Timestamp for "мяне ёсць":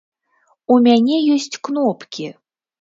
0.87-1.59